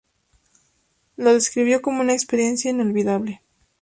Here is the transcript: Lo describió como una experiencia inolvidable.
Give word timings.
Lo 1.15 1.31
describió 1.31 1.83
como 1.83 2.01
una 2.01 2.13
experiencia 2.13 2.71
inolvidable. 2.71 3.43